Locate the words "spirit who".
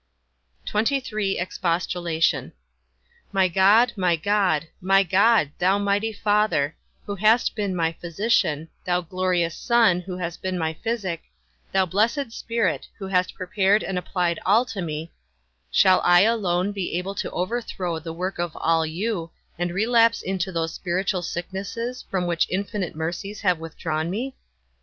12.31-13.05